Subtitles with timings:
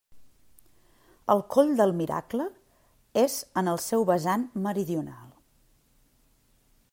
[1.33, 2.47] El Coll del Miracle
[3.25, 5.29] és en el seu vessant meridional.